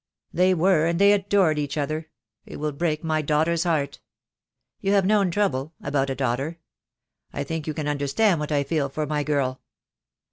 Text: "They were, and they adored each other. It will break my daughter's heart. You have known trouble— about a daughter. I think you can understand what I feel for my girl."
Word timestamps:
"They 0.33 0.55
were, 0.55 0.87
and 0.87 0.97
they 0.97 1.13
adored 1.13 1.59
each 1.59 1.77
other. 1.77 2.09
It 2.43 2.55
will 2.57 2.71
break 2.71 3.03
my 3.03 3.21
daughter's 3.21 3.65
heart. 3.65 3.99
You 4.79 4.93
have 4.93 5.05
known 5.05 5.29
trouble— 5.29 5.75
about 5.83 6.09
a 6.09 6.15
daughter. 6.15 6.57
I 7.31 7.43
think 7.43 7.67
you 7.67 7.75
can 7.75 7.87
understand 7.87 8.39
what 8.39 8.51
I 8.51 8.63
feel 8.63 8.89
for 8.89 9.05
my 9.05 9.21
girl." 9.21 9.61